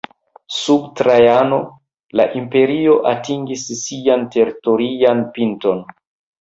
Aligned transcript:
Sub 0.59 0.87
Trajano, 1.01 1.59
la 2.21 2.25
imperio 2.41 2.97
atingis 3.13 3.69
sian 3.85 4.27
teritorian 4.39 5.25
pinton. 5.39 5.89